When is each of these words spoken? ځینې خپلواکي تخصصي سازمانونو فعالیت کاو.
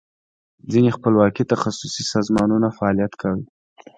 ځینې 0.71 0.89
خپلواکي 0.97 1.43
تخصصي 1.53 2.03
سازمانونو 2.13 2.67
فعالیت 2.77 3.13
کاو. 3.21 3.39